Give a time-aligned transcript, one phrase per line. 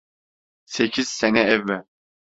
[0.65, 1.85] Sekiz sene evvel…